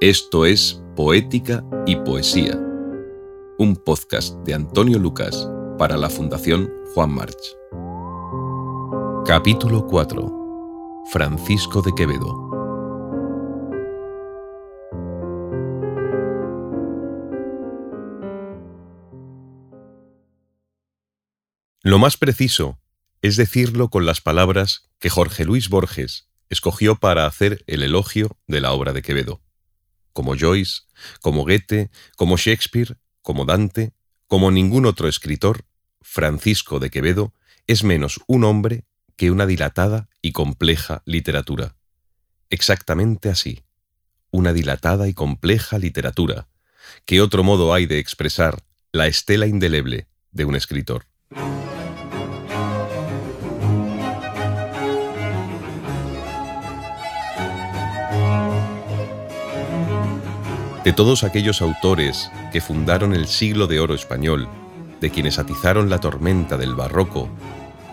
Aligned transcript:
Esto 0.00 0.46
es 0.46 0.82
Poética 0.96 1.62
y 1.86 1.94
Poesía, 1.94 2.56
un 3.58 3.76
podcast 3.84 4.34
de 4.46 4.54
Antonio 4.54 4.98
Lucas 4.98 5.46
para 5.76 5.98
la 5.98 6.08
Fundación 6.08 6.72
Juan 6.94 7.10
March. 7.10 7.36
Capítulo 9.26 9.86
4. 9.86 11.04
Francisco 11.12 11.82
de 11.82 11.92
Quevedo. 11.94 12.48
Lo 21.82 21.98
más 21.98 22.16
preciso 22.16 22.78
es 23.20 23.36
decirlo 23.36 23.90
con 23.90 24.06
las 24.06 24.22
palabras 24.22 24.88
que 24.98 25.10
Jorge 25.10 25.44
Luis 25.44 25.68
Borges 25.68 26.30
escogió 26.48 26.96
para 26.96 27.26
hacer 27.26 27.62
el 27.66 27.82
elogio 27.82 28.38
de 28.46 28.62
la 28.62 28.72
obra 28.72 28.94
de 28.94 29.02
Quevedo 29.02 29.42
como 30.12 30.36
Joyce, 30.36 30.82
como 31.20 31.42
Goethe, 31.42 31.90
como 32.16 32.36
Shakespeare, 32.36 32.96
como 33.22 33.44
Dante, 33.44 33.92
como 34.26 34.50
ningún 34.50 34.86
otro 34.86 35.08
escritor, 35.08 35.64
Francisco 36.00 36.78
de 36.78 36.90
Quevedo 36.90 37.34
es 37.66 37.84
menos 37.84 38.20
un 38.26 38.44
hombre 38.44 38.84
que 39.16 39.30
una 39.30 39.46
dilatada 39.46 40.08
y 40.22 40.32
compleja 40.32 41.02
literatura. 41.04 41.76
Exactamente 42.48 43.28
así, 43.28 43.62
una 44.30 44.52
dilatada 44.52 45.08
y 45.08 45.14
compleja 45.14 45.78
literatura. 45.78 46.48
¿Qué 47.04 47.20
otro 47.20 47.44
modo 47.44 47.74
hay 47.74 47.86
de 47.86 47.98
expresar 47.98 48.62
la 48.92 49.06
estela 49.06 49.46
indeleble 49.46 50.08
de 50.32 50.44
un 50.44 50.56
escritor? 50.56 51.06
De 60.84 60.92
todos 60.94 61.24
aquellos 61.24 61.60
autores 61.60 62.30
que 62.52 62.60
fundaron 62.60 63.14
el 63.14 63.26
siglo 63.26 63.66
de 63.66 63.80
oro 63.80 63.94
español, 63.94 64.48
de 65.00 65.10
quienes 65.10 65.38
atizaron 65.38 65.90
la 65.90 65.98
tormenta 65.98 66.56
del 66.56 66.74
barroco, 66.74 67.28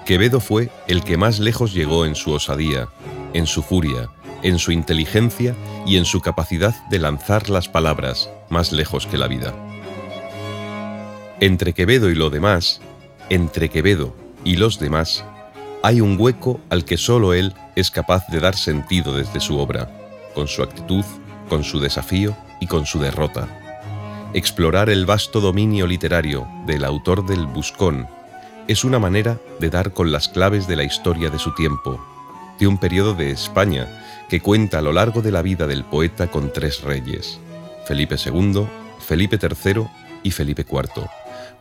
Quevedo 0.06 0.40
fue 0.40 0.70
el 0.88 1.04
que 1.04 1.18
más 1.18 1.40
lejos 1.40 1.74
llegó 1.74 2.06
en 2.06 2.16
su 2.16 2.32
osadía, 2.32 2.88
en 3.34 3.46
su 3.46 3.62
furia, 3.62 4.10
en 4.42 4.58
su 4.58 4.72
inteligencia 4.72 5.54
y 5.86 5.98
en 5.98 6.06
su 6.06 6.22
capacidad 6.22 6.74
de 6.90 7.00
lanzar 7.00 7.50
las 7.50 7.68
palabras 7.68 8.30
más 8.50 8.72
lejos 8.72 9.06
que 9.06 9.18
la 9.18 9.28
vida. 9.28 9.54
Entre 11.42 11.74
Quevedo 11.74 12.10
y 12.10 12.16
lo 12.16 12.30
demás, 12.30 12.80
entre 13.30 13.70
Quevedo 13.70 14.16
y 14.46 14.56
los 14.56 14.80
demás, 14.80 15.26
hay 15.84 16.00
un 16.00 16.16
hueco 16.18 16.62
al 16.70 16.86
que 16.86 16.98
solo 16.98 17.34
él 17.34 17.54
es 17.76 17.92
capaz 17.92 18.28
de 18.30 18.40
dar 18.40 18.56
sentido 18.56 19.14
desde 19.14 19.42
su 19.42 19.60
obra, 19.60 19.92
con 20.34 20.48
su 20.48 20.64
actitud, 20.64 21.04
con 21.50 21.66
su 21.66 21.82
desafío 21.82 22.36
y 22.60 22.68
con 22.68 22.86
su 22.86 23.00
derrota. 23.00 23.48
Explorar 24.34 24.90
el 24.90 25.06
vasto 25.06 25.40
dominio 25.40 25.88
literario 25.88 26.48
del 26.66 26.84
autor 26.84 27.26
del 27.26 27.46
Buscón 27.46 28.08
es 28.68 28.84
una 28.84 29.00
manera 29.00 29.38
de 29.60 29.70
dar 29.70 29.94
con 29.94 30.12
las 30.12 30.28
claves 30.28 30.68
de 30.68 30.76
la 30.76 30.84
historia 30.84 31.30
de 31.30 31.40
su 31.40 31.54
tiempo, 31.56 32.00
de 32.60 32.68
un 32.68 32.78
periodo 32.78 33.14
de 33.14 33.32
España 33.32 33.88
que 34.30 34.42
cuenta 34.42 34.80
a 34.80 34.82
lo 34.82 34.92
largo 34.92 35.22
de 35.22 35.32
la 35.32 35.42
vida 35.42 35.68
del 35.68 35.86
poeta 35.86 36.28
con 36.28 36.52
tres 36.52 36.82
reyes, 36.82 37.40
Felipe 37.86 38.16
II, 38.24 38.68
Felipe 39.00 39.40
III 39.42 39.88
y 40.24 40.32
Felipe 40.32 40.66
IV, 40.70 41.08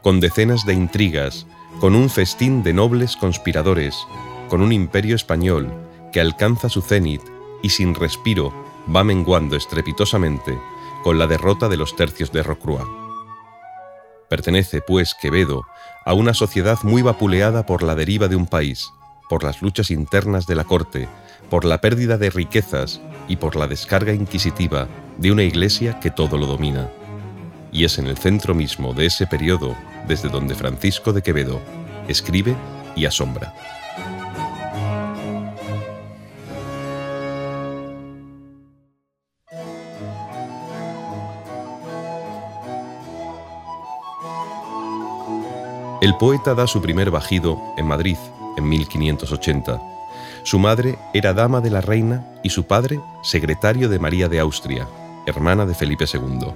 con 0.03 0.19
decenas 0.19 0.67
de 0.67 0.75
intrigas, 0.75 1.47
con 1.81 1.95
un 1.95 2.11
festín 2.11 2.63
de 2.65 2.73
nobles 2.73 3.17
conspiradores, 3.17 3.97
con 4.49 4.61
un 4.61 4.73
imperio 4.73 5.15
español 5.15 5.73
que 6.13 6.21
alcanza 6.21 6.69
su 6.69 6.83
cenit 6.83 7.23
y 7.63 7.69
sin 7.69 7.95
respiro 7.95 8.53
va 8.95 9.05
menguando 9.05 9.57
estrepitosamente 9.57 10.59
con 11.07 11.21
la 11.21 11.29
derrota 11.29 11.69
de 11.69 11.77
los 11.77 11.95
tercios 11.95 12.33
de 12.33 12.43
Rocroi. 12.43 12.85
Pertenece, 14.28 14.81
pues, 14.81 15.15
Quevedo 15.15 15.65
a 16.05 16.15
una 16.15 16.34
sociedad 16.34 16.78
muy 16.83 17.00
vapuleada 17.00 17.65
por 17.65 17.84
la 17.84 17.94
deriva 17.94 18.27
de 18.27 18.34
un 18.34 18.49
país, 18.49 18.89
por 19.28 19.44
las 19.44 19.62
luchas 19.62 19.93
internas 19.93 20.49
de 20.49 20.56
la 20.56 20.65
corte, 20.65 21.06
por 21.49 21.65
la 21.65 21.81
pérdida 21.81 22.19
de 22.19 22.31
riquezas 22.31 23.00
y 23.28 23.37
por 23.37 23.55
la 23.55 23.69
descarga 23.69 24.15
inquisitiva 24.15 24.89
de 25.17 25.31
una 25.31 25.44
iglesia 25.44 26.00
que 26.00 26.11
todo 26.11 26.39
lo 26.39 26.47
domina. 26.47 26.91
Y 27.71 27.84
es 27.84 27.99
en 27.99 28.09
el 28.09 28.19
centro 28.19 28.53
mismo 28.53 28.93
de 28.93 29.06
ese 29.06 29.28
periodo 29.28 29.77
desde 30.09 30.28
donde 30.28 30.56
Francisco 30.56 31.12
de 31.12 31.23
Quevedo 31.23 31.61
escribe 32.09 32.56
y 32.97 33.05
asombra. 33.05 33.55
El 46.03 46.15
poeta 46.17 46.55
da 46.55 46.67
su 46.67 46.83
primer 46.83 47.11
bajido 47.11 47.59
en 47.79 47.87
Madrid 47.87 48.19
en 48.59 48.69
1580. 48.69 49.81
Su 50.43 50.59
madre 50.59 50.99
era 51.15 51.33
dama 51.33 51.62
de 51.62 51.71
la 51.71 51.81
reina 51.81 52.27
y 52.43 52.51
su 52.51 52.65
padre 52.65 53.01
secretario 53.23 53.89
de 53.89 53.99
María 53.99 54.29
de 54.29 54.39
Austria, 54.39 54.87
hermana 55.27 55.65
de 55.65 55.75
Felipe 55.75 56.05
II. 56.12 56.53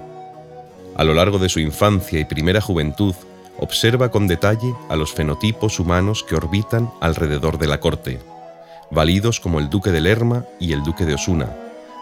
A 0.95 1.05
lo 1.05 1.15
largo 1.15 1.39
de 1.39 1.49
su 1.49 1.59
infancia 1.59 2.21
y 2.21 2.27
primera 2.27 2.61
juventud, 2.61 3.15
observa 3.59 4.11
con 4.11 4.29
detalle 4.29 4.75
a 4.91 4.97
los 4.97 5.12
fenotipos 5.15 5.81
humanos 5.81 6.23
que 6.23 6.34
orbitan 6.37 6.91
alrededor 7.00 7.56
de 7.56 7.67
la 7.67 7.81
corte, 7.81 8.21
válidos 8.91 9.41
como 9.41 9.59
el 9.59 9.71
duque 9.71 9.91
de 9.91 10.03
Lerma 10.03 10.45
y 10.59 10.75
el 10.75 10.83
duque 10.83 11.06
de 11.06 11.15
Osuna, 11.15 11.56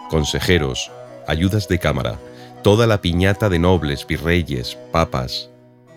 consejeros, 0.09 0.91
ayudas 1.25 1.69
de 1.69 1.79
cámara, 1.79 2.19
toda 2.63 2.85
la 2.85 2.99
piñata 2.99 3.47
de 3.47 3.59
nobles, 3.59 4.05
virreyes, 4.05 4.77
papas, 4.91 5.49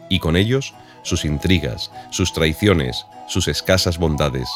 y 0.08 0.20
con 0.20 0.36
ellos 0.36 0.74
sus 1.02 1.24
intrigas, 1.24 1.90
sus 2.10 2.32
traiciones, 2.32 3.06
sus 3.28 3.48
escasas 3.48 3.98
bondades. 3.98 4.48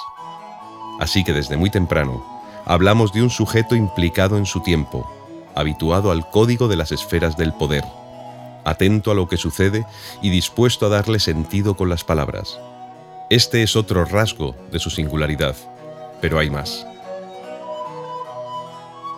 Así 1.00 1.24
que 1.24 1.32
desde 1.32 1.56
muy 1.56 1.70
temprano 1.70 2.24
hablamos 2.64 3.12
de 3.12 3.22
un 3.22 3.30
sujeto 3.30 3.76
implicado 3.76 4.36
en 4.38 4.46
su 4.46 4.60
tiempo, 4.62 5.10
habituado 5.54 6.10
al 6.10 6.28
código 6.30 6.68
de 6.68 6.76
las 6.76 6.92
esferas 6.92 7.36
del 7.36 7.52
poder, 7.52 7.84
atento 8.64 9.10
a 9.10 9.14
lo 9.14 9.28
que 9.28 9.36
sucede 9.36 9.86
y 10.22 10.30
dispuesto 10.30 10.86
a 10.86 10.88
darle 10.88 11.20
sentido 11.20 11.76
con 11.76 11.88
las 11.88 12.04
palabras. 12.04 12.58
Este 13.30 13.62
es 13.62 13.76
otro 13.76 14.04
rasgo 14.04 14.54
de 14.70 14.78
su 14.78 14.90
singularidad, 14.90 15.56
pero 16.20 16.38
hay 16.38 16.50
más. 16.50 16.86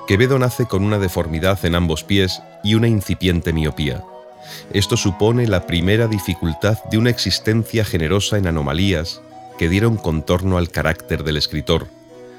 Quevedo 0.07 0.39
nace 0.39 0.65
con 0.65 0.85
una 0.85 0.99
deformidad 0.99 1.63
en 1.67 1.75
ambos 1.75 2.05
pies 2.05 2.43
y 2.65 2.75
una 2.75 2.89
incipiente 2.89 3.53
miopía. 3.53 4.03
Esto 4.73 4.97
supone 4.97 5.47
la 5.47 5.67
primera 5.67 6.07
dificultad 6.07 6.79
de 6.91 6.99
una 6.99 7.11
existencia 7.11 7.85
generosa 7.85 8.39
en 8.39 8.47
anomalías 8.47 9.21
que 9.59 9.69
dieron 9.69 9.97
contorno 9.97 10.59
al 10.59 10.71
carácter 10.71 11.25
del 11.25 11.37
escritor, 11.37 11.89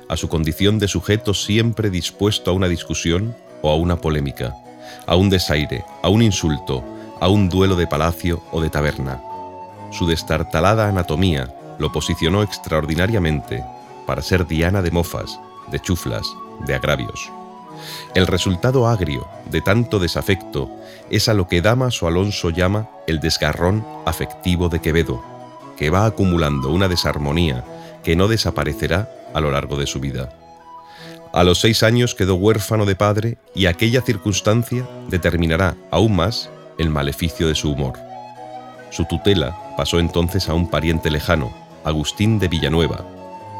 a 0.07 0.17
su 0.17 0.29
condición 0.29 0.79
de 0.79 0.87
sujeto 0.87 1.33
siempre 1.33 1.89
dispuesto 1.89 2.51
a 2.51 2.53
una 2.53 2.67
discusión 2.67 3.35
o 3.61 3.69
a 3.69 3.75
una 3.75 3.97
polémica, 3.97 4.55
a 5.05 5.15
un 5.15 5.29
desaire, 5.29 5.83
a 6.01 6.09
un 6.09 6.21
insulto, 6.21 6.83
a 7.19 7.27
un 7.27 7.49
duelo 7.49 7.75
de 7.75 7.87
palacio 7.87 8.41
o 8.51 8.61
de 8.61 8.69
taberna. 8.69 9.21
Su 9.91 10.07
destartalada 10.07 10.87
anatomía 10.87 11.53
lo 11.77 11.91
posicionó 11.91 12.43
extraordinariamente 12.43 13.63
para 14.05 14.21
ser 14.21 14.47
diana 14.47 14.81
de 14.81 14.91
mofas, 14.91 15.39
de 15.71 15.79
chuflas, 15.79 16.27
de 16.65 16.75
agravios. 16.75 17.31
El 18.15 18.27
resultado 18.27 18.87
agrio 18.87 19.27
de 19.49 19.61
tanto 19.61 19.99
desafecto 19.99 20.69
es 21.09 21.29
a 21.29 21.33
lo 21.33 21.47
que 21.47 21.61
Damas 21.61 22.01
o 22.01 22.07
Alonso 22.07 22.49
llama 22.49 22.89
el 23.07 23.19
desgarrón 23.19 23.85
afectivo 24.05 24.69
de 24.69 24.79
Quevedo, 24.79 25.23
que 25.77 25.89
va 25.89 26.05
acumulando 26.05 26.69
una 26.69 26.87
desarmonía 26.87 27.63
que 28.03 28.15
no 28.15 28.27
desaparecerá 28.27 29.09
a 29.33 29.41
lo 29.41 29.51
largo 29.51 29.77
de 29.77 29.87
su 29.87 29.99
vida. 29.99 30.29
A 31.31 31.43
los 31.43 31.59
seis 31.59 31.83
años 31.83 32.15
quedó 32.15 32.35
huérfano 32.35 32.85
de 32.85 32.95
padre 32.95 33.37
y 33.53 33.67
aquella 33.67 34.01
circunstancia 34.01 34.87
determinará 35.09 35.75
aún 35.91 36.15
más 36.15 36.49
el 36.79 36.89
maleficio 36.89 37.47
de 37.47 37.55
su 37.55 37.71
humor. 37.71 37.93
Su 38.89 39.05
tutela 39.05 39.55
pasó 39.77 39.99
entonces 39.99 40.49
a 40.49 40.55
un 40.55 40.69
pariente 40.69 41.11
lejano, 41.11 41.53
Agustín 41.83 42.39
de 42.39 42.47
Villanueva, 42.47 43.05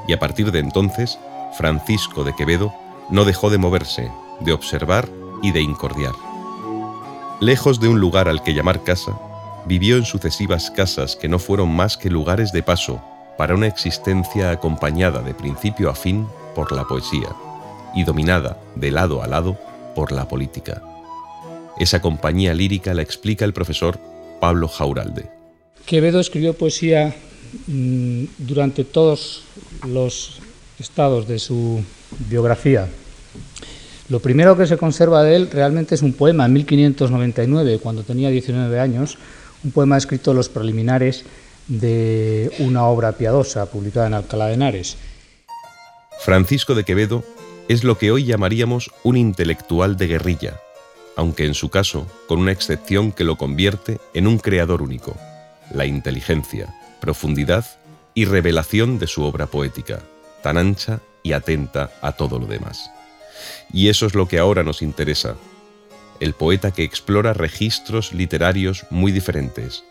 y 0.08 0.14
a 0.14 0.20
partir 0.20 0.52
de 0.52 0.60
entonces, 0.60 1.20
Francisco 1.58 2.24
de 2.24 2.36
Quevedo 2.36 2.74
no 3.10 3.26
dejó 3.26 3.50
de 3.50 3.58
moverse, 3.58 4.12
de 4.40 4.54
observar 4.54 5.10
y 5.42 5.52
de 5.52 5.62
incordiar. 5.62 6.14
Lejos 7.40 7.80
de 7.80 7.88
un 7.88 8.00
lugar 8.00 8.28
al 8.28 8.44
que 8.44 8.54
llamar 8.54 8.84
casa, 8.84 9.20
vivió 9.66 9.98
en 9.98 10.06
sucesivas 10.06 10.72
casas 10.72 11.16
que 11.16 11.28
no 11.28 11.40
fueron 11.40 11.74
más 11.74 11.98
que 11.98 12.10
lugares 12.10 12.52
de 12.52 12.64
paso 12.64 13.02
para 13.38 13.56
una 13.56 13.68
existencia 13.68 14.52
acompañada 14.52 15.22
de 15.22 15.34
principio 15.34 15.90
a 15.90 15.96
fin 15.96 16.28
por 16.56 16.72
la 16.72 16.84
poesía 16.84 17.30
y 17.96 18.04
dominada 18.04 18.60
de 18.76 18.92
lado 18.92 19.24
a 19.24 19.28
lado 19.28 19.58
por 19.96 20.12
la 20.12 20.28
política. 20.28 20.84
Esa 21.80 22.02
compañía 22.02 22.54
lírica 22.54 22.94
la 22.94 23.02
explica 23.02 23.46
el 23.46 23.54
profesor 23.54 24.00
Pablo 24.42 24.68
Jauralde. 24.68 25.30
Quevedo 25.86 26.20
escribió 26.20 26.54
poesía 26.54 27.16
mm, 27.68 28.26
durante 28.38 28.84
todos 28.84 29.44
los 29.88 30.42
estados 30.80 31.28
de 31.28 31.40
su 31.40 31.84
biografía. 32.30 32.88
Lo 34.10 34.20
primero 34.20 34.58
que 34.58 34.66
se 34.66 34.78
conserva 34.78 35.24
de 35.24 35.36
él 35.36 35.50
realmente 35.52 35.96
es 35.96 36.02
un 36.02 36.14
poema 36.14 36.46
en 36.46 36.54
1599, 36.54 37.80
cuando 37.80 38.04
tenía 38.04 38.30
19 38.30 38.80
años, 38.80 39.18
un 39.64 39.72
poema 39.72 39.98
escrito 39.98 40.31
en 40.31 40.38
los 40.38 40.50
preliminares 40.50 41.26
de 41.68 42.52
una 42.60 42.86
obra 42.86 43.12
piadosa 43.12 43.68
publicada 43.68 44.08
en 44.08 44.16
Alcalá 44.16 44.48
de 44.48 44.54
Henares. 44.56 44.98
Francisco 46.22 46.74
de 46.74 46.84
Quevedo 46.84 47.24
es 47.68 47.84
lo 47.84 47.98
que 48.00 48.12
hoy 48.12 48.26
llamaríamos 48.26 48.90
un 49.04 49.16
intelectual 49.16 49.96
de 49.96 50.08
guerrilla, 50.08 50.60
aunque 51.16 51.46
en 51.46 51.54
su 51.54 51.70
caso 51.70 52.08
con 52.28 52.40
una 52.40 52.52
excepción 52.52 53.12
que 53.12 53.24
lo 53.24 53.38
convierte 53.38 54.00
en 54.16 54.26
un 54.26 54.40
creador 54.40 54.81
único, 54.81 55.16
la 55.72 55.86
inteligencia, 55.86 56.74
profundidad 57.00 57.66
y 58.16 58.26
revelación 58.26 58.98
de 58.98 59.06
su 59.06 59.24
obra 59.24 59.46
poética, 59.46 60.00
tan 60.42 60.58
ancha 60.58 61.00
y 61.24 61.34
atenta 61.34 61.92
a 62.02 62.14
todo 62.14 62.40
lo 62.40 62.46
demás. 62.46 62.92
Y 63.72 63.90
eso 63.90 64.06
es 64.06 64.16
lo 64.16 64.28
que 64.28 64.40
ahora 64.40 64.64
nos 64.64 64.82
interesa, 64.82 65.36
el 66.20 66.34
poeta 66.34 66.72
que 66.72 66.84
explora 66.84 67.34
registros 67.34 68.14
literarios 68.14 68.86
muy 68.90 69.12
diferentes, 69.12 69.84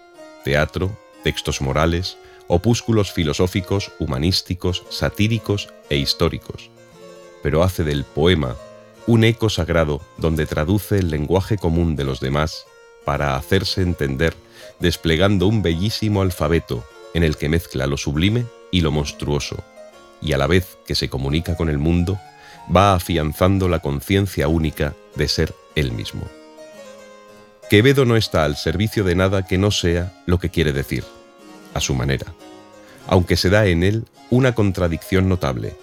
teatro, 0.44 0.96
textos 1.24 1.60
morales, 1.60 2.18
opúsculos 2.48 3.12
filosóficos, 3.12 3.92
humanísticos, 3.98 4.84
satíricos 4.90 5.68
e 5.90 5.96
históricos, 5.96 6.70
pero 7.42 7.62
hace 7.62 7.84
del 7.84 8.04
poema 8.04 8.56
un 9.06 9.24
eco 9.24 9.48
sagrado 9.48 10.02
donde 10.18 10.44
traduce 10.44 10.98
el 10.98 11.10
lenguaje 11.10 11.56
común 11.56 11.96
de 11.96 12.04
los 12.04 12.20
demás 12.20 12.66
para 13.04 13.36
hacerse 13.36 13.80
entender 13.80 14.34
desplegando 14.80 15.46
un 15.46 15.62
bellísimo 15.62 16.22
alfabeto 16.22 16.84
en 17.14 17.22
el 17.22 17.36
que 17.36 17.48
mezcla 17.48 17.86
lo 17.86 17.96
sublime 17.96 18.44
y 18.70 18.82
lo 18.82 18.92
monstruoso, 18.92 19.64
y 20.20 20.32
a 20.32 20.38
la 20.38 20.46
vez 20.46 20.78
que 20.86 20.94
se 20.94 21.08
comunica 21.08 21.56
con 21.56 21.68
el 21.68 21.78
mundo, 21.78 22.18
va 22.74 22.94
afianzando 22.94 23.68
la 23.68 23.80
conciencia 23.80 24.48
única 24.48 24.94
de 25.14 25.28
ser 25.28 25.54
él 25.74 25.92
mismo. 25.92 26.28
Quevedo 27.70 28.04
no 28.04 28.16
está 28.16 28.44
al 28.44 28.56
servicio 28.56 29.04
de 29.04 29.14
nada 29.14 29.46
que 29.46 29.58
no 29.58 29.70
sea 29.70 30.12
lo 30.26 30.38
que 30.38 30.48
quiere 30.48 30.72
decir, 30.72 31.04
a 31.74 31.80
su 31.80 31.94
manera, 31.94 32.26
aunque 33.06 33.36
se 33.36 33.50
da 33.50 33.66
en 33.66 33.82
él 33.82 34.04
una 34.30 34.54
contradicción 34.54 35.28
notable. 35.28 35.76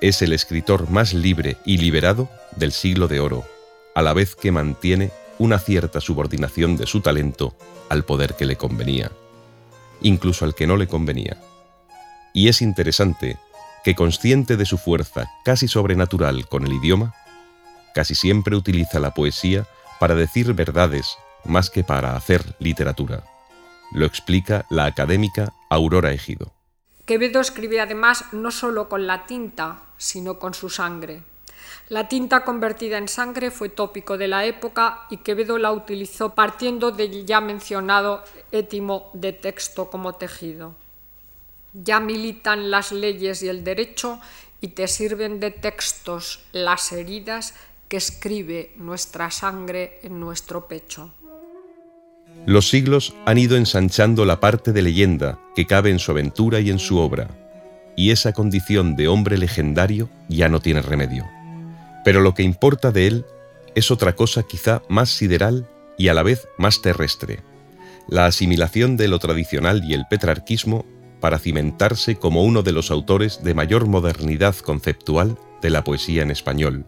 Es 0.00 0.22
el 0.22 0.32
escritor 0.32 0.90
más 0.90 1.14
libre 1.14 1.56
y 1.64 1.78
liberado 1.78 2.28
del 2.56 2.72
siglo 2.72 3.08
de 3.08 3.20
oro, 3.20 3.44
a 3.94 4.02
la 4.02 4.12
vez 4.12 4.36
que 4.36 4.52
mantiene 4.52 5.10
una 5.38 5.58
cierta 5.58 6.00
subordinación 6.00 6.76
de 6.76 6.86
su 6.86 7.00
talento 7.00 7.54
al 7.88 8.04
poder 8.04 8.34
que 8.34 8.44
le 8.44 8.56
convenía, 8.56 9.10
incluso 10.02 10.44
al 10.44 10.54
que 10.54 10.66
no 10.66 10.76
le 10.76 10.88
convenía. 10.88 11.38
Y 12.34 12.48
es 12.48 12.60
interesante 12.60 13.38
que 13.88 13.94
consciente 13.94 14.58
de 14.58 14.66
su 14.66 14.76
fuerza 14.76 15.30
casi 15.46 15.66
sobrenatural 15.66 16.46
con 16.46 16.66
el 16.66 16.74
idioma, 16.74 17.14
casi 17.94 18.14
siempre 18.14 18.54
utiliza 18.54 18.98
la 18.98 19.14
poesía 19.14 19.66
para 19.98 20.14
decir 20.14 20.52
verdades 20.52 21.16
más 21.46 21.70
que 21.70 21.84
para 21.84 22.14
hacer 22.14 22.54
literatura. 22.58 23.24
Lo 23.92 24.04
explica 24.04 24.66
la 24.68 24.84
académica 24.84 25.54
Aurora 25.70 26.12
Ejido. 26.12 26.52
Quevedo 27.06 27.40
escribe 27.40 27.80
además 27.80 28.26
no 28.32 28.50
solo 28.50 28.90
con 28.90 29.06
la 29.06 29.24
tinta, 29.24 29.80
sino 29.96 30.38
con 30.38 30.52
su 30.52 30.68
sangre. 30.68 31.22
La 31.88 32.08
tinta 32.08 32.44
convertida 32.44 32.98
en 32.98 33.08
sangre 33.08 33.50
fue 33.50 33.70
tópico 33.70 34.18
de 34.18 34.28
la 34.28 34.44
época 34.44 35.06
y 35.08 35.16
Quevedo 35.16 35.56
la 35.56 35.72
utilizó 35.72 36.34
partiendo 36.34 36.90
del 36.90 37.24
ya 37.24 37.40
mencionado 37.40 38.22
étimo 38.52 39.08
de 39.14 39.32
texto 39.32 39.88
como 39.88 40.16
tejido. 40.16 40.74
Ya 41.72 42.00
militan 42.00 42.70
las 42.70 42.92
leyes 42.92 43.42
y 43.42 43.48
el 43.48 43.64
derecho 43.64 44.20
y 44.60 44.68
te 44.68 44.88
sirven 44.88 45.40
de 45.40 45.50
textos 45.50 46.40
las 46.52 46.92
heridas 46.92 47.54
que 47.88 47.96
escribe 47.96 48.72
nuestra 48.76 49.30
sangre 49.30 50.00
en 50.02 50.20
nuestro 50.20 50.66
pecho. 50.66 51.12
Los 52.46 52.68
siglos 52.68 53.14
han 53.26 53.38
ido 53.38 53.56
ensanchando 53.56 54.24
la 54.24 54.40
parte 54.40 54.72
de 54.72 54.82
leyenda 54.82 55.38
que 55.54 55.66
cabe 55.66 55.90
en 55.90 55.98
su 55.98 56.12
aventura 56.12 56.60
y 56.60 56.70
en 56.70 56.78
su 56.78 56.98
obra, 56.98 57.28
y 57.96 58.10
esa 58.10 58.32
condición 58.32 58.96
de 58.96 59.08
hombre 59.08 59.38
legendario 59.38 60.08
ya 60.28 60.48
no 60.48 60.60
tiene 60.60 60.82
remedio. 60.82 61.26
Pero 62.04 62.20
lo 62.20 62.34
que 62.34 62.42
importa 62.42 62.92
de 62.92 63.06
él 63.06 63.26
es 63.74 63.90
otra 63.90 64.14
cosa 64.14 64.44
quizá 64.44 64.82
más 64.88 65.10
sideral 65.10 65.68
y 65.96 66.08
a 66.08 66.14
la 66.14 66.22
vez 66.22 66.48
más 66.58 66.80
terrestre, 66.80 67.42
la 68.08 68.26
asimilación 68.26 68.96
de 68.96 69.08
lo 69.08 69.18
tradicional 69.18 69.82
y 69.84 69.94
el 69.94 70.06
petrarquismo 70.08 70.86
para 71.20 71.38
cimentarse 71.38 72.16
como 72.16 72.42
uno 72.42 72.62
de 72.62 72.72
los 72.72 72.90
autores 72.90 73.42
de 73.42 73.54
mayor 73.54 73.86
modernidad 73.86 74.56
conceptual 74.56 75.38
de 75.60 75.70
la 75.70 75.84
poesía 75.84 76.22
en 76.22 76.30
español, 76.30 76.84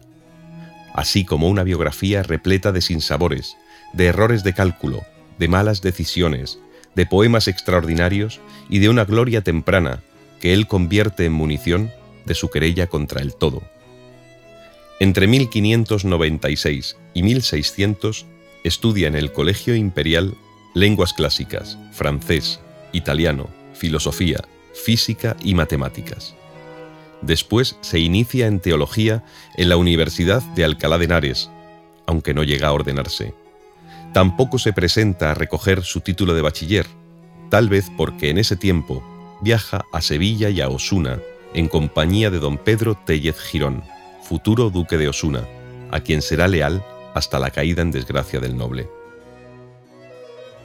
así 0.93 1.25
como 1.25 1.49
una 1.49 1.63
biografía 1.63 2.23
repleta 2.23 2.71
de 2.71 2.81
sinsabores, 2.81 3.57
de 3.93 4.07
errores 4.07 4.43
de 4.43 4.53
cálculo, 4.53 5.01
de 5.37 5.47
malas 5.47 5.81
decisiones, 5.81 6.59
de 6.95 7.05
poemas 7.05 7.47
extraordinarios 7.47 8.39
y 8.69 8.79
de 8.79 8.89
una 8.89 9.05
gloria 9.05 9.41
temprana 9.41 10.01
que 10.39 10.53
él 10.53 10.67
convierte 10.67 11.25
en 11.25 11.33
munición 11.33 11.91
de 12.25 12.35
su 12.35 12.49
querella 12.49 12.87
contra 12.87 13.21
el 13.21 13.35
todo. 13.35 13.61
Entre 14.99 15.27
1596 15.27 16.97
y 17.13 17.23
1600 17.23 18.25
estudia 18.63 19.07
en 19.07 19.15
el 19.15 19.31
Colegio 19.31 19.75
Imperial 19.75 20.35
lenguas 20.75 21.13
clásicas, 21.13 21.77
francés, 21.91 22.59
italiano, 22.91 23.49
filosofía, 23.81 24.43
física 24.75 25.35
y 25.43 25.55
matemáticas. 25.55 26.35
Después 27.23 27.77
se 27.81 27.97
inicia 27.97 28.45
en 28.45 28.59
teología 28.59 29.23
en 29.57 29.69
la 29.69 29.77
Universidad 29.77 30.43
de 30.53 30.63
Alcalá 30.63 30.99
de 30.99 31.05
Henares, 31.05 31.49
aunque 32.05 32.35
no 32.35 32.43
llega 32.43 32.67
a 32.67 32.73
ordenarse. 32.73 33.33
Tampoco 34.13 34.59
se 34.59 34.71
presenta 34.71 35.31
a 35.31 35.33
recoger 35.33 35.81
su 35.83 36.01
título 36.01 36.35
de 36.35 36.43
bachiller, 36.43 36.85
tal 37.49 37.69
vez 37.69 37.91
porque 37.97 38.29
en 38.29 38.37
ese 38.37 38.55
tiempo 38.55 39.03
viaja 39.41 39.83
a 39.91 40.01
Sevilla 40.01 40.51
y 40.51 40.61
a 40.61 40.69
Osuna 40.69 41.17
en 41.55 41.67
compañía 41.67 42.29
de 42.29 42.37
don 42.37 42.59
Pedro 42.59 42.93
Tellez 43.03 43.39
Girón 43.39 43.83
futuro 44.21 44.69
duque 44.69 44.99
de 44.99 45.09
Osuna, 45.09 45.43
a 45.89 46.01
quien 46.01 46.21
será 46.21 46.47
leal 46.47 46.85
hasta 47.15 47.39
la 47.39 47.49
caída 47.49 47.81
en 47.81 47.89
desgracia 47.89 48.39
del 48.39 48.55
noble. 48.55 48.87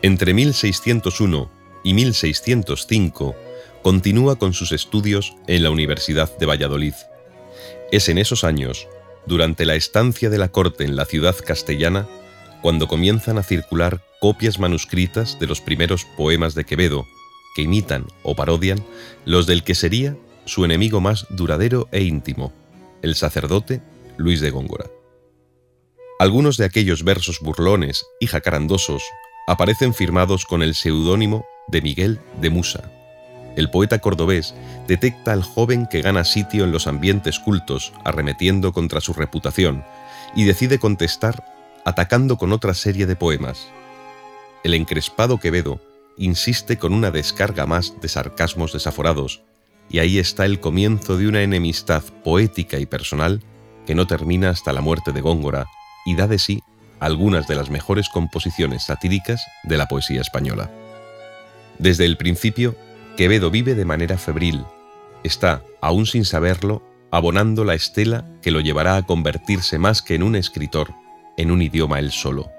Entre 0.02 0.34
1601 0.34 1.56
y 1.86 1.94
1605 1.94 3.36
continúa 3.80 4.36
con 4.40 4.54
sus 4.54 4.72
estudios 4.72 5.36
en 5.46 5.62
la 5.62 5.70
Universidad 5.70 6.36
de 6.36 6.44
Valladolid. 6.44 6.94
Es 7.92 8.08
en 8.08 8.18
esos 8.18 8.42
años, 8.42 8.88
durante 9.24 9.64
la 9.64 9.76
estancia 9.76 10.28
de 10.28 10.36
la 10.36 10.48
corte 10.48 10.82
en 10.82 10.96
la 10.96 11.04
ciudad 11.04 11.36
castellana, 11.36 12.08
cuando 12.60 12.88
comienzan 12.88 13.38
a 13.38 13.44
circular 13.44 14.02
copias 14.20 14.58
manuscritas 14.58 15.38
de 15.38 15.46
los 15.46 15.60
primeros 15.60 16.04
poemas 16.16 16.56
de 16.56 16.64
Quevedo, 16.64 17.06
que 17.54 17.62
imitan 17.62 18.04
o 18.24 18.34
parodian 18.34 18.84
los 19.24 19.46
del 19.46 19.62
que 19.62 19.76
sería 19.76 20.16
su 20.44 20.64
enemigo 20.64 21.00
más 21.00 21.24
duradero 21.30 21.88
e 21.92 22.02
íntimo, 22.02 22.52
el 23.02 23.14
sacerdote 23.14 23.80
Luis 24.16 24.40
de 24.40 24.50
Góngora. 24.50 24.86
Algunos 26.18 26.56
de 26.56 26.64
aquellos 26.64 27.04
versos 27.04 27.38
burlones 27.38 28.04
y 28.18 28.26
jacarandosos 28.26 29.04
aparecen 29.46 29.94
firmados 29.94 30.46
con 30.46 30.64
el 30.64 30.74
seudónimo 30.74 31.46
de 31.68 31.82
Miguel 31.82 32.20
de 32.40 32.50
Musa. 32.50 32.90
El 33.56 33.70
poeta 33.70 33.98
cordobés 33.98 34.54
detecta 34.86 35.32
al 35.32 35.42
joven 35.42 35.86
que 35.86 36.02
gana 36.02 36.24
sitio 36.24 36.64
en 36.64 36.72
los 36.72 36.86
ambientes 36.86 37.38
cultos, 37.38 37.92
arremetiendo 38.04 38.72
contra 38.72 39.00
su 39.00 39.14
reputación, 39.14 39.84
y 40.34 40.44
decide 40.44 40.78
contestar 40.78 41.44
atacando 41.84 42.36
con 42.36 42.52
otra 42.52 42.74
serie 42.74 43.06
de 43.06 43.16
poemas. 43.16 43.68
El 44.64 44.74
encrespado 44.74 45.38
Quevedo 45.38 45.80
insiste 46.18 46.78
con 46.78 46.92
una 46.92 47.10
descarga 47.10 47.66
más 47.66 47.94
de 48.00 48.08
sarcasmos 48.08 48.72
desaforados, 48.72 49.42
y 49.88 50.00
ahí 50.00 50.18
está 50.18 50.44
el 50.44 50.60
comienzo 50.60 51.16
de 51.16 51.28
una 51.28 51.42
enemistad 51.42 52.02
poética 52.24 52.78
y 52.78 52.86
personal 52.86 53.42
que 53.86 53.94
no 53.94 54.06
termina 54.06 54.50
hasta 54.50 54.72
la 54.72 54.80
muerte 54.80 55.12
de 55.12 55.20
Góngora 55.20 55.66
y 56.04 56.16
da 56.16 56.26
de 56.26 56.38
sí 56.38 56.62
algunas 56.98 57.46
de 57.46 57.54
las 57.54 57.70
mejores 57.70 58.08
composiciones 58.08 58.84
satíricas 58.84 59.44
de 59.62 59.76
la 59.76 59.86
poesía 59.86 60.20
española. 60.20 60.70
Desde 61.78 62.04
el 62.04 62.16
principio, 62.16 62.74
Quevedo 63.16 63.50
vive 63.50 63.74
de 63.74 63.84
manera 63.84 64.18
febril, 64.18 64.64
está, 65.24 65.62
aún 65.80 66.06
sin 66.06 66.24
saberlo, 66.24 66.82
abonando 67.10 67.64
la 67.64 67.74
estela 67.74 68.26
que 68.42 68.50
lo 68.50 68.60
llevará 68.60 68.96
a 68.96 69.02
convertirse 69.02 69.78
más 69.78 70.02
que 70.02 70.14
en 70.14 70.22
un 70.22 70.36
escritor, 70.36 70.92
en 71.36 71.50
un 71.50 71.62
idioma 71.62 71.98
él 71.98 72.12
solo. 72.12 72.50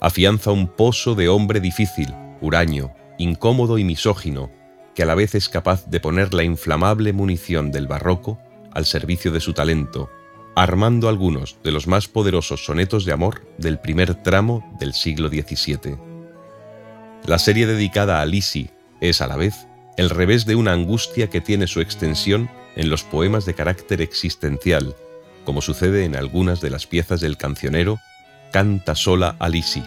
Afianza 0.00 0.52
un 0.52 0.68
pozo 0.68 1.14
de 1.14 1.28
hombre 1.28 1.60
difícil, 1.60 2.14
huraño, 2.40 2.92
incómodo 3.18 3.78
y 3.78 3.84
misógino, 3.84 4.50
que 4.94 5.02
a 5.02 5.06
la 5.06 5.14
vez 5.14 5.34
es 5.34 5.48
capaz 5.48 5.86
de 5.86 6.00
poner 6.00 6.34
la 6.34 6.44
inflamable 6.44 7.12
munición 7.12 7.70
del 7.70 7.86
barroco 7.86 8.38
al 8.72 8.86
servicio 8.86 9.32
de 9.32 9.40
su 9.40 9.52
talento, 9.52 10.10
armando 10.54 11.08
algunos 11.08 11.58
de 11.62 11.72
los 11.72 11.86
más 11.86 12.08
poderosos 12.08 12.64
sonetos 12.64 13.04
de 13.04 13.12
amor 13.12 13.42
del 13.58 13.78
primer 13.78 14.14
tramo 14.22 14.76
del 14.78 14.92
siglo 14.92 15.28
XVII. 15.28 16.07
La 17.26 17.38
serie 17.38 17.66
dedicada 17.66 18.20
a 18.20 18.26
Lisi 18.26 18.70
es 19.00 19.20
a 19.20 19.26
la 19.26 19.36
vez 19.36 19.66
el 19.96 20.10
revés 20.10 20.46
de 20.46 20.54
una 20.54 20.72
angustia 20.72 21.28
que 21.28 21.40
tiene 21.40 21.66
su 21.66 21.80
extensión 21.80 22.48
en 22.76 22.88
los 22.88 23.02
poemas 23.02 23.44
de 23.44 23.54
carácter 23.54 24.00
existencial, 24.00 24.94
como 25.44 25.60
sucede 25.60 26.04
en 26.04 26.14
algunas 26.14 26.60
de 26.60 26.70
las 26.70 26.86
piezas 26.86 27.20
del 27.20 27.36
cancionero 27.36 27.98
Canta 28.52 28.94
sola 28.94 29.36
Alisi, 29.40 29.82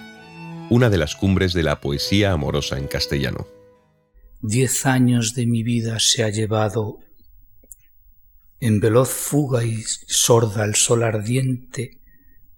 una 0.70 0.90
de 0.90 0.98
las 0.98 1.16
cumbres 1.16 1.54
de 1.54 1.64
la 1.64 1.82
poesía 1.82 2.32
amorosa 2.32 2.78
en 2.78 2.88
castellano. 2.88 3.48
Diez 4.42 4.86
años 4.86 5.34
de 5.34 5.48
mi 5.48 5.64
vida 5.64 6.00
se 6.00 6.24
ha 6.24 6.30
llevado 6.30 7.00
en 8.60 8.80
veloz 8.80 9.10
fuga 9.10 9.64
y 9.64 9.82
sorda 10.08 10.66
el 10.66 10.76
sol 10.76 11.04
ardiente, 11.04 12.00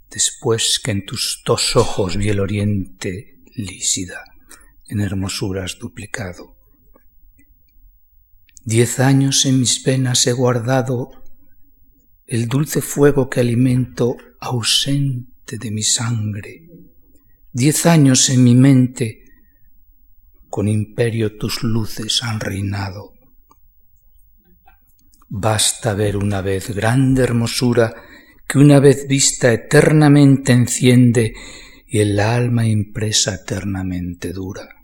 después 0.10 0.80
que 0.84 0.92
en 0.92 1.06
tus 1.06 1.42
dos 1.46 1.76
ojos 1.76 2.18
vi 2.18 2.30
el 2.30 2.40
oriente 2.40 3.40
lísida, 3.56 4.24
en 4.94 5.02
hermosuras 5.02 5.78
duplicado. 5.80 6.56
Diez 8.64 9.00
años 9.00 9.46
en 9.46 9.60
mis 9.60 9.84
venas 9.84 10.26
he 10.28 10.34
guardado 10.34 11.10
el 12.28 12.48
dulce 12.48 12.82
fuego 12.82 13.30
que 13.30 13.42
alimento 13.42 14.16
ausente 14.40 15.58
de 15.58 15.72
mi 15.72 15.84
sangre. 15.84 16.70
Diez 17.52 17.86
años 17.86 18.30
en 18.30 18.44
mi 18.44 18.56
mente 18.56 19.24
con 20.50 20.68
imperio 20.68 21.38
tus 21.38 21.64
luces 21.64 22.22
han 22.22 22.40
reinado. 22.40 23.14
Basta 25.28 25.96
ver 25.96 26.16
una 26.16 26.42
vez 26.42 26.70
grande 26.70 27.24
hermosura 27.24 27.96
que 28.48 28.60
una 28.60 28.80
vez 28.80 29.08
vista 29.08 29.52
eternamente 29.52 30.52
enciende 30.52 31.34
y 31.88 32.00
el 32.00 32.20
alma 32.20 32.68
impresa 32.68 33.36
eternamente 33.36 34.32
dura. 34.32 34.83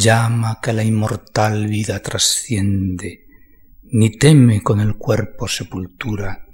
Llama 0.00 0.60
que 0.62 0.72
la 0.72 0.84
inmortal 0.84 1.66
vida 1.66 2.00
trasciende, 2.00 3.26
ni 3.82 4.10
teme 4.10 4.62
con 4.62 4.78
el 4.78 4.94
cuerpo 4.94 5.48
sepultura, 5.48 6.46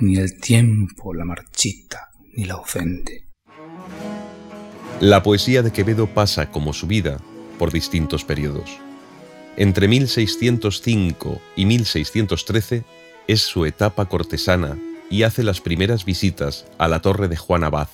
ni 0.00 0.16
el 0.16 0.40
tiempo 0.40 1.14
la 1.14 1.24
marchita 1.24 2.08
ni 2.32 2.44
la 2.44 2.56
ofende. 2.56 3.28
La 4.98 5.22
poesía 5.22 5.62
de 5.62 5.70
Quevedo 5.70 6.08
pasa, 6.08 6.50
como 6.50 6.72
su 6.72 6.88
vida, 6.88 7.20
por 7.56 7.70
distintos 7.70 8.24
periodos. 8.24 8.80
Entre 9.56 9.86
1605 9.86 11.40
y 11.54 11.66
1613 11.66 12.82
es 13.28 13.42
su 13.42 13.64
etapa 13.64 14.06
cortesana 14.06 14.76
y 15.08 15.22
hace 15.22 15.44
las 15.44 15.60
primeras 15.60 16.04
visitas 16.04 16.66
a 16.78 16.88
la 16.88 17.00
torre 17.00 17.28
de 17.28 17.36
Juan 17.36 17.62
Abad, 17.62 17.90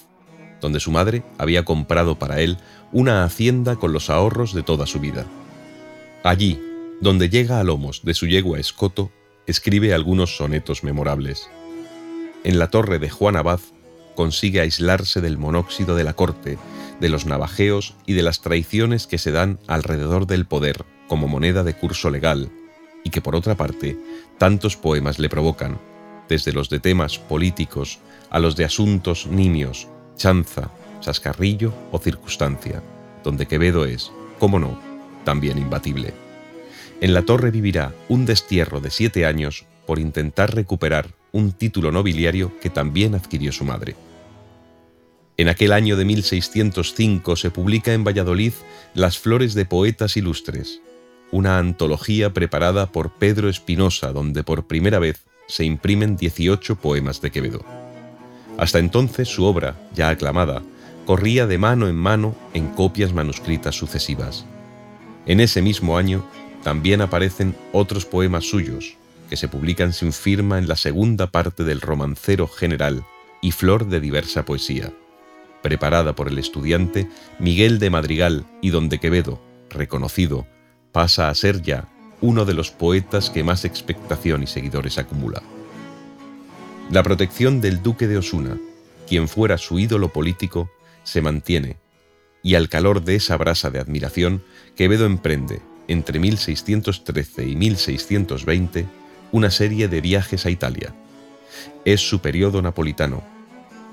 donde 0.63 0.81
su 0.81 0.91
madre 0.91 1.25
había 1.37 1.63
comprado 1.63 2.19
para 2.19 2.41
él 2.41 2.57
una 2.95 3.25
hacienda 3.25 3.75
con 3.75 3.93
los 3.93 4.09
ahorros 4.09 4.55
de 4.55 4.63
toda 4.63 4.87
su 4.87 5.01
vida. 5.01 5.27
Allí, 6.23 6.61
donde 7.01 7.29
llega 7.29 7.59
a 7.59 7.65
lomos 7.65 8.03
de 8.05 8.15
su 8.15 8.29
yegua 8.29 8.61
Escoto, 8.61 9.11
escribe 9.49 9.93
algunos 9.93 10.37
sonetos 10.37 10.85
memorables. 10.85 11.51
En 12.45 12.61
la 12.61 12.69
torre 12.69 13.01
de 13.01 13.11
Juan 13.11 13.35
Abad 13.35 13.59
consigue 14.15 14.61
aislarse 14.61 15.21
del 15.21 15.39
monóxido 15.39 15.97
de 15.97 16.05
la 16.05 16.13
corte, 16.15 16.57
de 17.01 17.09
los 17.09 17.27
navajeos 17.27 17.95
y 18.07 18.13
de 18.13 18.23
las 18.23 18.43
traiciones 18.43 19.09
que 19.09 19.19
se 19.19 19.33
dan 19.33 19.59
alrededor 19.67 20.29
del 20.29 20.47
poder 20.47 20.85
como 21.09 21.27
moneda 21.27 21.65
de 21.65 21.75
curso 21.75 22.11
legal, 22.11 22.49
y 23.03 23.11
que 23.11 23.21
por 23.21 23.35
otra 23.35 23.57
parte 23.57 23.99
tantos 24.39 24.77
poemas 24.77 25.19
le 25.19 25.29
provocan, 25.29 25.81
desde 26.29 26.53
los 26.53 26.71
de 26.71 26.79
temas 26.79 27.19
políticos 27.19 27.99
a 28.31 28.39
los 28.39 28.55
de 28.55 28.65
asuntos 28.65 29.27
nimios, 29.27 29.89
chanza, 30.17 30.71
chascarrillo 31.05 31.75
o 31.93 31.99
circunstancia, 31.99 32.83
donde 33.23 33.47
Quevedo 33.47 33.85
es, 33.85 34.11
como 34.39 34.59
no, 34.59 34.79
también 35.25 35.59
imbatible. 35.59 36.15
En 37.01 37.13
la 37.13 37.23
torre 37.23 37.51
vivirá 37.51 37.93
un 38.09 38.25
destierro 38.25 38.81
de 38.81 38.91
siete 38.91 39.27
años 39.27 39.67
por 39.87 39.99
intentar 39.99 40.55
recuperar 40.55 41.09
un 41.33 41.53
título 41.53 41.93
nobiliario 41.93 42.59
que 42.61 42.71
también 42.71 43.15
adquirió 43.15 43.53
su 43.53 43.65
madre. 43.65 43.97
En 45.37 45.49
aquel 45.49 45.73
año 45.73 45.97
de 45.97 46.05
1605 46.05 47.37
se 47.37 47.51
publica 47.51 47.93
en 47.93 48.05
Valladolid 48.05 48.53
Las 48.95 49.19
Flores 49.19 49.55
de 49.55 49.67
Poetas 49.67 50.17
Ilustres, 50.17 50.81
una 51.33 51.59
antología 51.59 52.33
preparada 52.33 52.87
por 52.93 53.15
Pedro 53.15 53.49
Espinosa 53.49 54.13
donde 54.13 54.45
por 54.45 54.67
primera 54.67 55.01
vez 55.01 55.25
se 55.49 55.65
imprimen 55.65 56.17
18 56.17 56.77
poemas 56.77 57.21
de 57.21 57.31
Quevedo. 57.33 57.65
Hasta 58.57 58.79
entonces 58.79 59.29
su 59.29 59.45
obra, 59.45 59.77
ya 59.95 60.11
aclamada, 60.11 60.63
corría 61.07 61.47
de 61.47 61.59
mano 61.59 61.89
en 61.89 61.97
mano 61.97 62.35
en 62.55 62.69
copias 62.69 63.13
manuscritas 63.13 63.77
sucesivas. 63.77 64.45
En 65.27 65.41
ese 65.41 65.63
mismo 65.63 65.97
año 65.99 66.25
también 66.63 67.01
aparecen 67.01 67.55
otros 67.73 68.07
poemas 68.07 68.45
suyos, 68.45 68.97
que 69.29 69.37
se 69.37 69.49
publican 69.49 69.93
sin 69.93 70.13
firma 70.13 70.59
en 70.59 70.69
la 70.69 70.77
segunda 70.77 71.27
parte 71.31 71.65
del 71.65 71.81
romancero 71.81 72.49
general 72.49 73.05
y 73.41 73.53
flor 73.53 73.87
de 73.89 74.01
diversa 74.01 74.45
poesía, 74.45 74.93
preparada 75.63 76.15
por 76.15 76.29
el 76.29 76.39
estudiante 76.39 77.09
Miguel 77.39 77.79
de 77.79 77.91
Madrigal 77.91 78.47
y 78.63 78.71
donde 78.71 78.99
Quevedo, 78.99 79.41
reconocido, 79.71 80.47
pasa 80.93 81.29
a 81.29 81.35
ser 81.35 81.63
ya 81.63 81.89
uno 82.21 82.45
de 82.45 82.55
los 82.55 82.71
poetas 82.71 83.29
que 83.29 83.45
más 83.45 83.65
expectación 83.65 84.43
y 84.43 84.47
seguidores 84.47 84.97
acumula. 84.99 85.43
La 86.91 87.03
protección 87.03 87.61
del 87.61 87.83
duque 87.83 88.07
de 88.07 88.19
Osuna, 88.19 88.59
quien 89.07 89.29
fuera 89.29 89.59
su 89.59 89.79
ídolo 89.79 90.11
político, 90.11 90.71
se 91.05 91.23
mantiene, 91.23 91.77
y 92.43 92.57
al 92.57 92.69
calor 92.69 93.03
de 93.03 93.17
esa 93.17 93.37
brasa 93.37 93.71
de 93.71 93.79
admiración, 93.79 94.45
Quevedo 94.77 95.07
emprende, 95.07 95.63
entre 95.89 96.19
1613 96.19 97.49
y 97.49 97.57
1620, 97.57 98.87
una 99.33 99.51
serie 99.51 99.89
de 99.89 100.01
viajes 100.01 100.45
a 100.45 100.51
Italia. 100.51 100.95
Es 101.85 102.07
su 102.07 102.21
periodo 102.21 102.61
napolitano. 102.61 103.23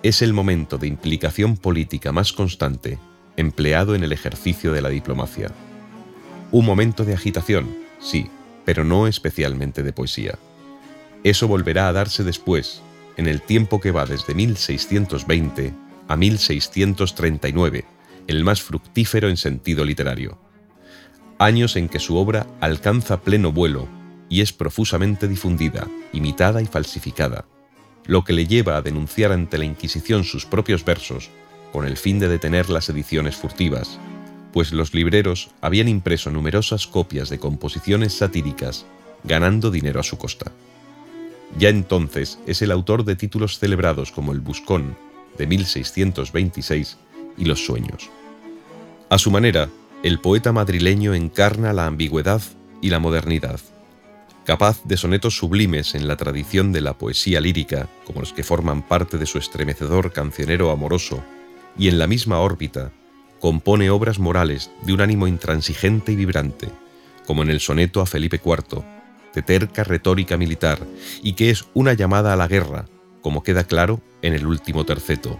Es 0.03 0.21
el 0.21 0.33
momento 0.33 0.77
de 0.77 0.87
implicación 0.87 1.55
política 1.55 2.11
más 2.11 2.33
constante 2.33 2.97
empleado 3.37 3.95
en 3.95 4.03
el 4.03 4.11
ejercicio 4.11 4.73
de 4.73 4.81
la 4.81 4.89
diplomacia. 4.89 5.51
Un 6.51 6.65
momento 6.65 7.05
de 7.05 7.13
agitación, 7.13 7.73
sí, 7.99 8.29
pero 8.65 8.83
no 8.83 9.07
especialmente 9.07 9.83
de 9.83 9.93
poesía. 9.93 10.37
Eso 11.23 11.47
volverá 11.47 11.87
a 11.87 11.93
darse 11.93 12.23
después, 12.23 12.81
en 13.15 13.27
el 13.27 13.41
tiempo 13.41 13.79
que 13.79 13.91
va 13.91 14.05
desde 14.05 14.33
1620 14.33 15.73
a 16.11 16.17
1639, 16.17 17.85
el 18.27 18.43
más 18.43 18.61
fructífero 18.61 19.29
en 19.29 19.37
sentido 19.37 19.85
literario. 19.85 20.37
Años 21.39 21.77
en 21.77 21.87
que 21.87 21.99
su 21.99 22.17
obra 22.17 22.47
alcanza 22.59 23.21
pleno 23.21 23.53
vuelo 23.53 23.87
y 24.27 24.41
es 24.41 24.51
profusamente 24.51 25.29
difundida, 25.29 25.87
imitada 26.11 26.61
y 26.61 26.65
falsificada, 26.65 27.45
lo 28.05 28.25
que 28.25 28.33
le 28.33 28.45
lleva 28.45 28.75
a 28.75 28.81
denunciar 28.81 29.31
ante 29.31 29.57
la 29.57 29.63
Inquisición 29.63 30.25
sus 30.25 30.45
propios 30.45 30.83
versos 30.83 31.29
con 31.71 31.85
el 31.85 31.95
fin 31.95 32.19
de 32.19 32.27
detener 32.27 32.69
las 32.69 32.89
ediciones 32.89 33.37
furtivas, 33.37 33.97
pues 34.51 34.73
los 34.73 34.93
libreros 34.93 35.51
habían 35.61 35.87
impreso 35.87 36.29
numerosas 36.29 36.87
copias 36.87 37.29
de 37.29 37.39
composiciones 37.39 38.11
satíricas, 38.17 38.85
ganando 39.23 39.71
dinero 39.71 40.01
a 40.01 40.03
su 40.03 40.17
costa. 40.17 40.51
Ya 41.57 41.69
entonces 41.69 42.37
es 42.47 42.61
el 42.61 42.71
autor 42.71 43.05
de 43.05 43.15
títulos 43.15 43.59
celebrados 43.59 44.11
como 44.11 44.33
El 44.33 44.41
Buscón, 44.41 44.97
de 45.37 45.47
1626, 45.47 46.97
y 47.37 47.45
Los 47.45 47.65
Sueños. 47.65 48.09
A 49.09 49.17
su 49.17 49.31
manera, 49.31 49.69
el 50.03 50.19
poeta 50.19 50.51
madrileño 50.51 51.13
encarna 51.13 51.73
la 51.73 51.85
ambigüedad 51.85 52.41
y 52.81 52.89
la 52.89 52.99
modernidad, 52.99 53.59
capaz 54.45 54.83
de 54.83 54.97
sonetos 54.97 55.37
sublimes 55.37 55.95
en 55.95 56.07
la 56.07 56.17
tradición 56.17 56.71
de 56.71 56.81
la 56.81 56.97
poesía 56.97 57.39
lírica, 57.41 57.87
como 58.05 58.21
los 58.21 58.33
que 58.33 58.43
forman 58.43 58.81
parte 58.87 59.17
de 59.17 59.25
su 59.25 59.37
estremecedor 59.37 60.11
cancionero 60.11 60.71
amoroso, 60.71 61.23
y 61.77 61.87
en 61.87 61.99
la 61.99 62.07
misma 62.07 62.39
órbita 62.39 62.91
compone 63.39 63.89
obras 63.89 64.19
morales 64.19 64.71
de 64.83 64.93
un 64.93 65.01
ánimo 65.01 65.27
intransigente 65.27 66.11
y 66.11 66.15
vibrante, 66.15 66.69
como 67.25 67.43
en 67.43 67.49
el 67.49 67.59
soneto 67.59 68.01
a 68.01 68.05
Felipe 68.05 68.41
IV, 68.43 68.83
de 69.33 69.41
terca 69.41 69.83
retórica 69.83 70.37
militar, 70.37 70.79
y 71.23 71.33
que 71.33 71.49
es 71.49 71.65
una 71.73 71.93
llamada 71.93 72.33
a 72.33 72.35
la 72.35 72.47
guerra, 72.47 72.85
como 73.21 73.43
queda 73.43 73.63
claro 73.63 74.01
en 74.21 74.33
el 74.33 74.45
último 74.45 74.85
terceto. 74.85 75.39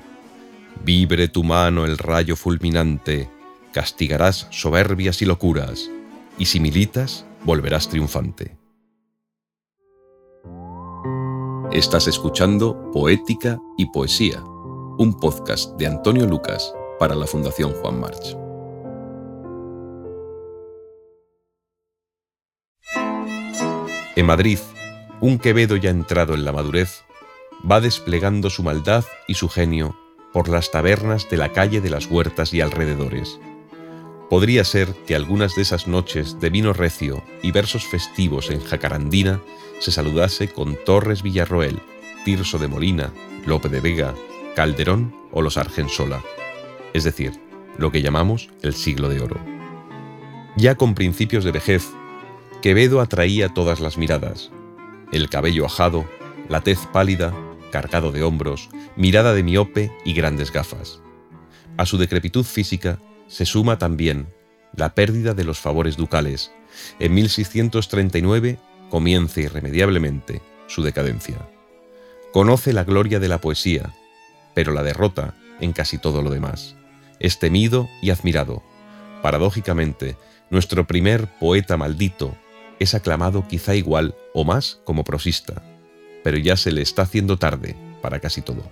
Vibre 0.84 1.28
tu 1.28 1.44
mano 1.44 1.86
el 1.86 1.98
rayo 1.98 2.36
fulminante, 2.36 3.30
castigarás 3.74 4.48
soberbias 4.52 5.22
y 5.22 5.26
locuras, 5.26 5.90
y 6.38 6.46
si 6.46 6.60
militas, 6.60 7.26
volverás 7.44 7.90
triunfante. 7.90 8.58
Estás 11.72 12.08
escuchando 12.08 12.92
Poética 12.92 13.58
y 13.78 13.86
Poesía, 13.92 14.42
un 14.42 15.18
podcast 15.20 15.78
de 15.78 15.88
Antonio 15.88 16.26
Lucas 16.26 16.74
para 17.00 17.16
la 17.16 17.26
Fundación 17.26 17.72
Juan 17.74 18.00
March. 18.00 18.38
En 24.16 24.26
Madrid, 24.26 24.60
un 25.22 25.40
Quevedo 25.40 25.78
ya 25.78 25.90
entrado 25.90 26.34
en 26.34 26.44
la 26.44 26.52
madurez 26.52 27.06
va 27.70 27.82
desplegando 27.82 28.50
su 28.50 28.64
maldad 28.64 29.06
y 29.28 29.36
su 29.36 29.50
genio 29.50 29.96
por 30.34 30.50
las 30.50 30.72
tabernas 30.72 31.30
de 31.30 31.38
la 31.38 31.52
calle 31.52 31.82
de 31.82 31.90
las 31.90 32.08
Huertas 32.08 32.54
y 32.54 32.62
alrededores. 32.62 33.40
Podría 34.30 34.64
ser 34.64 34.94
que 35.06 35.16
algunas 35.16 35.56
de 35.56 35.64
esas 35.64 35.88
noches 35.88 36.40
de 36.40 36.50
vino 36.50 36.72
recio 36.72 37.22
y 37.42 37.52
versos 37.52 37.86
festivos 37.86 38.50
en 38.50 38.64
Jacarandina 38.64 39.42
se 39.80 39.92
saludase 39.92 40.48
con 40.48 40.78
Torres 40.86 41.22
Villarroel, 41.22 41.80
Tirso 42.24 42.58
de 42.58 42.68
Molina, 42.68 43.12
Lope 43.46 43.68
de 43.68 43.82
Vega, 43.82 44.16
Calderón 44.56 45.14
o 45.32 45.42
los 45.42 45.58
Argensola, 45.58 46.22
es 46.94 47.04
decir, 47.04 47.34
lo 47.78 47.92
que 47.92 48.02
llamamos 48.02 48.50
el 48.62 48.74
siglo 48.74 49.10
de 49.10 49.22
oro. 49.22 49.40
Ya 50.56 50.76
con 50.76 50.96
principios 50.96 51.44
de 51.44 51.52
vejez, 51.52 51.90
Quevedo 52.62 53.02
atraía 53.02 53.50
todas 53.50 53.80
las 53.80 53.98
miradas, 53.98 54.52
el 55.12 55.30
cabello 55.30 55.66
ajado, 55.66 56.06
la 56.48 56.62
tez 56.62 56.80
pálida, 56.94 57.34
cargado 57.72 58.12
de 58.12 58.22
hombros, 58.22 58.70
mirada 58.96 59.34
de 59.34 59.42
miope 59.42 59.92
y 60.06 60.14
grandes 60.14 60.52
gafas. 60.52 61.02
A 61.78 61.86
su 61.88 61.98
decrepitud 61.98 62.44
física 62.44 63.00
se 63.28 63.46
suma 63.46 63.80
también 63.80 64.28
la 64.76 64.94
pérdida 64.94 65.34
de 65.34 65.44
los 65.44 65.60
favores 65.60 65.98
ducales. 65.98 66.52
En 67.00 67.14
1639 67.14 68.60
comienza 68.90 69.42
irremediablemente 69.42 70.42
su 70.68 70.84
decadencia. 70.84 71.38
Conoce 72.32 72.72
la 72.74 72.84
gloria 72.84 73.20
de 73.20 73.28
la 73.28 73.42
poesía, 73.42 73.94
pero 74.54 74.72
la 74.74 74.84
derrota 74.84 75.36
en 75.60 75.74
casi 75.74 75.98
todo 75.98 76.22
lo 76.22 76.30
demás. 76.30 76.76
Es 77.20 77.40
temido 77.40 77.90
y 78.02 78.10
admirado. 78.10 78.64
Paradójicamente, 79.22 80.18
nuestro 80.50 80.88
primer 80.88 81.28
poeta 81.40 81.78
maldito 81.78 82.36
es 82.80 82.96
aclamado 82.96 83.48
quizá 83.48 83.76
igual 83.76 84.16
o 84.34 84.44
más 84.44 84.80
como 84.86 85.04
prosista, 85.04 85.64
pero 86.24 86.38
ya 86.38 86.58
se 86.58 86.72
le 86.72 86.82
está 86.82 87.04
haciendo 87.04 87.38
tarde 87.38 87.76
para 88.02 88.20
casi 88.20 88.42
todo. 88.42 88.64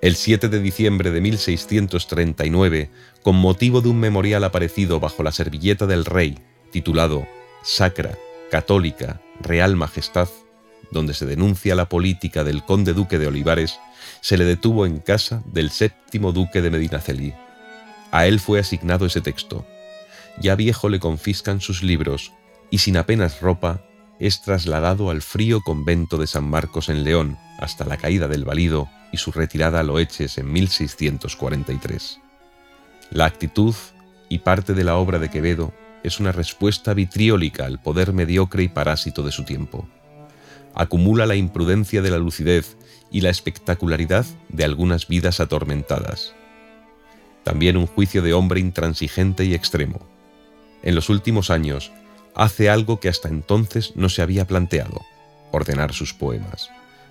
El 0.00 0.16
7 0.16 0.48
de 0.48 0.60
diciembre 0.60 1.10
de 1.10 1.20
1639, 1.20 2.90
con 3.22 3.36
motivo 3.36 3.82
de 3.82 3.90
un 3.90 4.00
memorial 4.00 4.44
aparecido 4.44 4.98
bajo 4.98 5.22
la 5.22 5.32
servilleta 5.32 5.86
del 5.86 6.06
rey, 6.06 6.38
titulado 6.70 7.26
Sacra, 7.62 8.16
Católica, 8.50 9.20
Real 9.40 9.76
Majestad, 9.76 10.28
donde 10.90 11.12
se 11.12 11.26
denuncia 11.26 11.74
la 11.74 11.88
política 11.88 12.44
del 12.44 12.64
conde 12.64 12.94
duque 12.94 13.18
de 13.18 13.26
Olivares, 13.26 13.78
se 14.22 14.38
le 14.38 14.44
detuvo 14.44 14.86
en 14.86 14.98
casa 14.98 15.42
del 15.46 15.70
séptimo 15.70 16.32
duque 16.32 16.62
de 16.62 16.70
Medinaceli. 16.70 17.34
A 18.10 18.26
él 18.26 18.40
fue 18.40 18.58
asignado 18.58 19.06
ese 19.06 19.20
texto. 19.20 19.66
Ya 20.40 20.54
viejo 20.54 20.88
le 20.88 20.98
confiscan 20.98 21.60
sus 21.60 21.82
libros 21.82 22.32
y 22.70 22.78
sin 22.78 22.96
apenas 22.96 23.40
ropa 23.40 23.82
es 24.20 24.42
trasladado 24.42 25.10
al 25.10 25.22
frío 25.22 25.62
convento 25.62 26.18
de 26.18 26.26
San 26.26 26.48
Marcos 26.48 26.90
en 26.90 27.04
León 27.04 27.38
hasta 27.58 27.86
la 27.86 27.96
caída 27.96 28.28
del 28.28 28.44
Valido 28.44 28.88
y 29.12 29.16
su 29.16 29.32
retirada 29.32 29.80
a 29.80 29.82
Loeches 29.82 30.36
en 30.36 30.52
1643. 30.52 32.20
La 33.10 33.24
actitud 33.24 33.74
y 34.28 34.40
parte 34.40 34.74
de 34.74 34.84
la 34.84 34.96
obra 34.96 35.18
de 35.18 35.30
Quevedo 35.30 35.72
es 36.04 36.20
una 36.20 36.32
respuesta 36.32 36.92
vitriólica 36.92 37.64
al 37.64 37.80
poder 37.80 38.12
mediocre 38.12 38.62
y 38.62 38.68
parásito 38.68 39.22
de 39.22 39.32
su 39.32 39.44
tiempo. 39.44 39.88
Acumula 40.74 41.24
la 41.24 41.34
imprudencia 41.34 42.02
de 42.02 42.10
la 42.10 42.18
lucidez 42.18 42.76
y 43.10 43.22
la 43.22 43.30
espectacularidad 43.30 44.26
de 44.50 44.64
algunas 44.64 45.08
vidas 45.08 45.40
atormentadas. 45.40 46.34
También 47.42 47.78
un 47.78 47.86
juicio 47.86 48.20
de 48.20 48.34
hombre 48.34 48.60
intransigente 48.60 49.46
y 49.46 49.54
extremo. 49.54 50.06
En 50.82 50.94
los 50.94 51.08
últimos 51.08 51.50
años, 51.50 51.90
hace 52.34 52.70
algo 52.70 53.00
que 53.00 53.08
hasta 53.08 53.28
entonces 53.28 53.92
no 53.96 54.08
se 54.08 54.22
había 54.22 54.46
planteado, 54.46 55.00
ordenar 55.52 55.92
sus 55.92 56.14
poemas. 56.14 56.70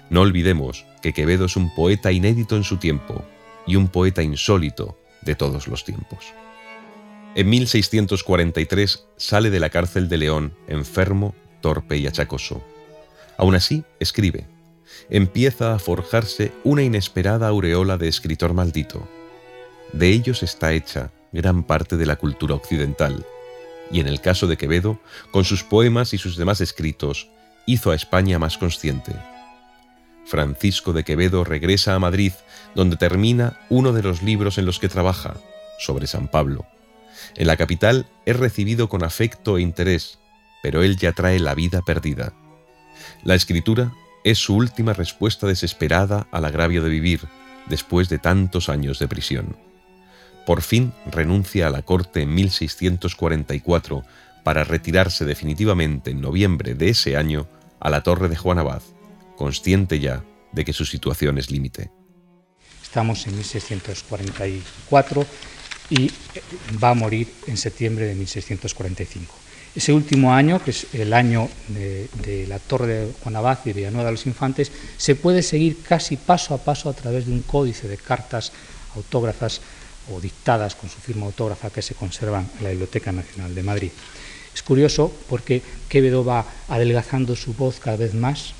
No 0.09 0.21
olvidemos 0.21 0.85
que 1.01 1.13
Quevedo 1.13 1.45
es 1.45 1.55
un 1.55 1.73
poeta 1.75 2.11
inédito 2.11 2.55
en 2.55 2.63
su 2.63 2.77
tiempo 2.77 3.23
y 3.67 3.75
un 3.75 3.87
poeta 3.87 4.23
insólito 4.23 4.97
de 5.21 5.35
todos 5.35 5.67
los 5.67 5.83
tiempos. 5.85 6.33
En 7.35 7.49
1643 7.49 9.05
sale 9.17 9.49
de 9.49 9.59
la 9.59 9.69
cárcel 9.69 10.09
de 10.09 10.17
León 10.17 10.53
enfermo, 10.67 11.35
torpe 11.61 11.97
y 11.97 12.07
achacoso. 12.07 12.63
Aún 13.37 13.55
así, 13.55 13.83
escribe. 13.99 14.47
Empieza 15.09 15.73
a 15.73 15.79
forjarse 15.79 16.51
una 16.63 16.81
inesperada 16.81 17.47
aureola 17.47 17.97
de 17.97 18.07
escritor 18.07 18.53
maldito. 18.53 19.07
De 19.93 20.09
ellos 20.09 20.43
está 20.43 20.73
hecha 20.73 21.11
gran 21.31 21.63
parte 21.63 21.97
de 21.97 22.05
la 22.05 22.15
cultura 22.15 22.55
occidental, 22.55 23.25
y 23.91 23.99
en 23.99 24.07
el 24.07 24.21
caso 24.21 24.47
de 24.47 24.57
Quevedo, 24.57 24.99
con 25.31 25.45
sus 25.45 25.63
poemas 25.63 26.13
y 26.13 26.17
sus 26.17 26.37
demás 26.37 26.61
escritos, 26.61 27.29
hizo 27.65 27.91
a 27.91 27.95
España 27.95 28.39
más 28.39 28.57
consciente. 28.57 29.13
Francisco 30.25 30.93
de 30.93 31.03
Quevedo 31.03 31.43
regresa 31.43 31.95
a 31.95 31.99
Madrid, 31.99 32.33
donde 32.75 32.97
termina 32.97 33.59
uno 33.69 33.93
de 33.93 34.03
los 34.03 34.21
libros 34.21 34.57
en 34.57 34.65
los 34.65 34.79
que 34.79 34.89
trabaja, 34.89 35.35
sobre 35.79 36.07
San 36.07 36.27
Pablo. 36.27 36.65
En 37.35 37.47
la 37.47 37.57
capital 37.57 38.05
es 38.25 38.35
recibido 38.35 38.89
con 38.89 39.03
afecto 39.03 39.57
e 39.57 39.61
interés, 39.61 40.19
pero 40.61 40.83
él 40.83 40.97
ya 40.97 41.13
trae 41.13 41.39
la 41.39 41.55
vida 41.55 41.81
perdida. 41.81 42.33
La 43.23 43.35
escritura 43.35 43.93
es 44.23 44.37
su 44.37 44.55
última 44.55 44.93
respuesta 44.93 45.47
desesperada 45.47 46.27
al 46.31 46.45
agravio 46.45 46.83
de 46.83 46.89
vivir, 46.89 47.21
después 47.67 48.09
de 48.09 48.19
tantos 48.19 48.69
años 48.69 48.99
de 48.99 49.07
prisión. 49.07 49.68
Por 50.49 50.63
fin 50.63 50.93
renuncia 51.05 51.67
a 51.67 51.69
la 51.69 51.83
corte 51.83 52.23
en 52.23 52.33
1644 52.33 54.03
para 54.43 54.63
retirarse 54.63 55.23
definitivamente 55.23 56.09
en 56.09 56.21
noviembre 56.21 56.73
de 56.73 56.89
ese 56.89 57.15
año 57.17 57.47
a 57.79 57.91
la 57.91 58.01
torre 58.01 58.29
de 58.29 58.35
Juan 58.35 58.57
Abad, 58.57 58.81
consciente 59.37 59.99
ya 59.99 60.23
de 60.51 60.65
que 60.65 60.73
su 60.73 60.85
situación 60.85 61.37
es 61.37 61.51
límite. 61.51 61.91
Estamos 62.81 63.27
en 63.27 63.35
1644 63.35 65.27
y 65.91 66.09
va 66.83 66.89
a 66.89 66.95
morir 66.95 67.31
en 67.45 67.55
septiembre 67.55 68.07
de 68.07 68.15
1645. 68.15 69.31
Ese 69.75 69.93
último 69.93 70.33
año, 70.33 70.63
que 70.63 70.71
es 70.71 70.87
el 70.95 71.13
año 71.13 71.47
de, 71.67 72.47
la 72.47 72.57
Torre 72.57 72.87
de 72.87 73.13
Juan 73.21 73.35
Abad 73.35 73.59
y 73.65 73.73
Villanueva 73.73 74.05
de 74.05 74.13
los 74.13 74.25
Infantes, 74.25 74.71
se 74.97 75.13
puede 75.13 75.43
seguir 75.43 75.83
casi 75.83 76.17
paso 76.17 76.55
a 76.55 76.57
paso 76.57 76.89
a 76.89 76.93
través 76.93 77.27
de 77.27 77.33
un 77.33 77.43
códice 77.43 77.87
de 77.87 77.97
cartas 77.97 78.51
autógrafas 78.95 79.61
o 80.11 80.21
dictadas 80.21 80.75
con 80.75 80.89
su 80.89 80.99
firma 80.99 81.25
autógrafa 81.25 81.69
que 81.69 81.81
se 81.81 81.95
conservan 81.95 82.49
en 82.57 82.63
la 82.63 82.69
Biblioteca 82.69 83.11
Nacional 83.11 83.53
de 83.55 83.63
Madrid. 83.63 83.91
Es 84.53 84.63
curioso 84.63 85.13
porque 85.29 85.61
Quevedo 85.87 86.25
va 86.25 86.45
adelgazando 86.67 87.35
su 87.35 87.53
voz 87.53 87.79
cada 87.79 87.97
vez 87.97 88.13
más, 88.13 88.53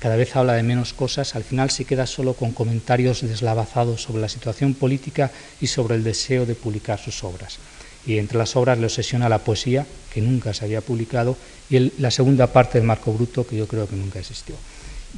cada 0.00 0.16
vez 0.16 0.34
habla 0.34 0.54
de 0.54 0.62
menos 0.62 0.94
cosas, 0.94 1.34
al 1.36 1.44
final 1.44 1.70
se 1.70 1.84
queda 1.84 2.06
solo 2.06 2.32
con 2.32 2.52
comentarios 2.52 3.20
deslavazados 3.20 4.02
sobre 4.02 4.22
la 4.22 4.30
situación 4.30 4.72
política 4.74 5.30
y 5.60 5.66
sobre 5.66 5.94
el 5.94 6.04
deseo 6.04 6.46
de 6.46 6.54
publicar 6.54 6.98
sus 6.98 7.22
obras. 7.22 7.58
Y 8.06 8.16
entre 8.16 8.38
las 8.38 8.56
obras 8.56 8.78
le 8.78 8.86
obsesiona 8.86 9.28
la 9.28 9.44
poesía, 9.44 9.86
que 10.12 10.22
nunca 10.22 10.54
se 10.54 10.64
había 10.64 10.80
publicado, 10.80 11.36
y 11.68 11.92
la 12.00 12.10
segunda 12.10 12.46
parte 12.46 12.78
del 12.78 12.86
Marco 12.86 13.12
Bruto, 13.12 13.46
que 13.46 13.56
yo 13.56 13.68
creo 13.68 13.86
que 13.86 13.96
nunca 13.96 14.18
existió. 14.18 14.54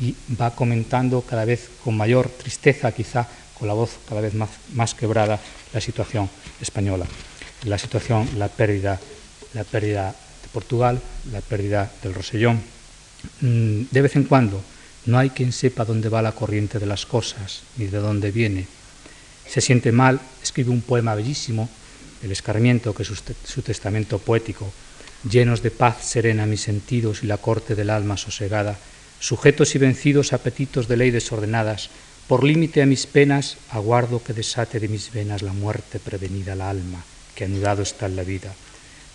Y 0.01 0.17
va 0.41 0.55
comentando 0.57 1.21
cada 1.21 1.45
vez 1.45 1.69
con 1.85 1.97
mayor 1.97 2.29
tristeza, 2.29 2.91
quizá, 2.91 3.29
con 3.63 3.69
la 3.69 3.75
voz 3.75 4.01
cada 4.09 4.21
vez 4.21 4.35
más, 4.35 4.51
más 4.75 4.93
quebrada, 4.93 5.39
la 5.73 5.81
situación 5.81 6.29
española, 6.61 7.07
la 7.63 7.79
situación, 7.79 8.29
la 8.37 8.49
pérdida, 8.49 8.99
la 9.55 9.63
pérdida 9.63 10.09
de 10.09 10.49
Portugal, 10.53 11.01
la 11.31 11.41
pérdida 11.43 11.89
del 12.03 12.13
Rosellón. 12.13 12.61
Mm, 13.41 13.83
de 13.89 14.03
vez 14.03 14.17
en 14.17 14.25
cuando 14.25 14.61
no 15.07 15.17
hay 15.17 15.31
quien 15.31 15.53
sepa 15.53 15.85
dónde 15.85 16.09
va 16.09 16.23
la 16.23 16.33
corriente 16.33 16.81
de 16.81 16.87
las 16.87 17.07
cosas 17.07 17.63
ni 17.77 17.87
de 17.87 17.99
dónde 17.99 18.33
viene. 18.33 18.67
Se 19.47 19.61
siente 19.61 19.93
mal, 19.93 20.19
escribe 20.43 20.71
un 20.71 20.83
poema 20.83 21.15
bellísimo, 21.15 21.71
El 22.25 22.33
escarmiento, 22.33 22.93
que 22.95 23.05
es 23.05 23.11
su 23.45 23.63
testamento 23.63 24.19
poético, 24.19 24.73
llenos 25.23 25.63
de 25.63 25.71
paz 25.71 26.03
serena 26.03 26.47
mis 26.47 26.63
sentidos 26.63 27.23
y 27.23 27.29
la 27.29 27.39
corte 27.39 27.77
del 27.77 27.91
alma 27.91 28.17
sosegada, 28.17 28.77
sujetos 29.21 29.77
y 29.77 29.79
vencidos 29.79 30.33
apetitos 30.33 30.89
de 30.89 30.97
ley 30.97 31.13
desordenadas, 31.13 31.91
por 32.29 32.45
límite 32.45 32.83
a 32.83 32.87
mis 32.87 33.07
penas, 33.07 33.59
aguardo 33.71 34.23
que 34.23 34.33
desate 34.33 34.81
de 34.81 34.89
mis 34.89 35.13
venas 35.13 35.43
la 35.43 35.53
muerte 35.53 35.99
prevenida 35.99 36.53
al 36.53 36.63
alma, 36.63 37.05
que 37.35 37.45
anudado 37.45 37.83
está 37.83 38.07
en 38.07 38.17
la 38.17 38.25
vida. 38.25 38.55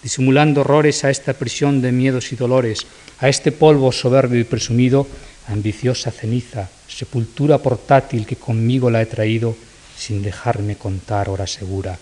Disimulando 0.04 0.62
horrores 0.62 1.04
a 1.04 1.10
esta 1.10 1.34
prisión 1.34 1.82
de 1.82 1.91
miedos 1.91 2.32
y 2.32 2.36
dolores, 2.36 2.86
a 3.20 3.30
este 3.30 3.52
polvo 3.52 3.91
soberbio 3.91 4.39
y 4.39 4.43
presumido, 4.43 5.08
ambiciosa 5.48 6.12
ceniza, 6.12 6.70
sepultura 6.88 7.58
portátil 7.58 8.26
que 8.26 8.36
conmigo 8.36 8.91
la 8.91 9.02
he 9.02 9.06
traído, 9.06 9.56
sin 9.98 10.22
dejarme 10.22 10.76
contar 10.76 11.30
hora 11.30 11.48
segura, 11.48 11.98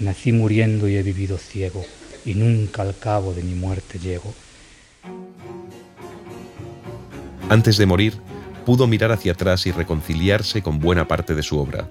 nací 0.00 0.32
muriendo 0.32 0.88
y 0.88 0.96
he 0.96 1.02
vivido 1.02 1.38
ciego, 1.38 1.84
y 2.24 2.34
nunca 2.34 2.82
al 2.82 2.98
cabo 2.98 3.32
de 3.32 3.42
mi 3.42 3.54
muerte 3.54 3.98
llego. 3.98 4.34
Antes 7.48 7.78
de 7.78 7.86
morir, 7.86 8.20
pudo 8.68 8.86
mirar 8.86 9.12
hacia 9.12 9.32
atrás 9.32 9.66
y 9.66 9.72
reconciliarse 9.72 10.60
con 10.60 10.78
buena 10.78 11.08
parte 11.08 11.34
de 11.34 11.42
su 11.42 11.58
obra. 11.58 11.88